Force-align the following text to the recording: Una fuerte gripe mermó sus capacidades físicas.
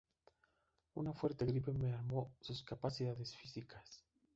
Una 0.95 1.13
fuerte 1.13 1.45
gripe 1.45 1.71
mermó 1.73 2.31
sus 2.41 2.63
capacidades 2.63 3.35
físicas. 3.35 4.03